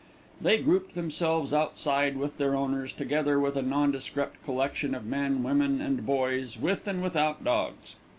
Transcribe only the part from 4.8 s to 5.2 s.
of